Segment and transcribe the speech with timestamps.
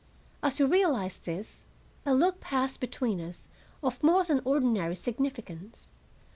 [0.41, 1.65] As we realized this,
[2.07, 3.47] a look passed between us
[3.83, 5.91] of more than ordinary significance.